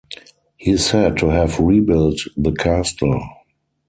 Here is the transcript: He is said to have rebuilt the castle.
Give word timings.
He 0.57 0.71
is 0.71 0.83
said 0.83 1.15
to 1.19 1.29
have 1.29 1.59
rebuilt 1.59 2.21
the 2.35 2.53
castle. 2.53 3.21